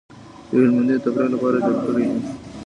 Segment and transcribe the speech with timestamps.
[0.51, 2.17] یو هلمندي د تفریح لپاره جوړ کړی دی.